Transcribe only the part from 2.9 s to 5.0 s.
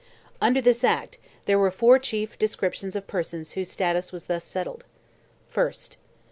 of persons whose status was thus settled: